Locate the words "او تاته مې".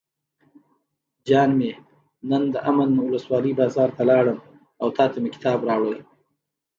4.81-5.29